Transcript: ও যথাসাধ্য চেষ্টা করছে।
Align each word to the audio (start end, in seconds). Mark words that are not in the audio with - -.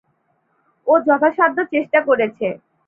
ও 0.87 0.93
যথাসাধ্য 1.07 1.57
চেষ্টা 1.73 1.99
করছে। 2.07 2.47